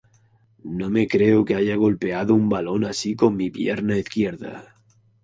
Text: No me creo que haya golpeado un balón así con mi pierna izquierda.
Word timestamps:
No 0.77 0.89
me 0.89 1.07
creo 1.07 1.45
que 1.45 1.53
haya 1.53 1.75
golpeado 1.75 2.33
un 2.33 2.49
balón 2.49 2.85
así 2.85 3.15
con 3.15 3.35
mi 3.37 3.51
pierna 3.51 3.99
izquierda. 3.99 4.73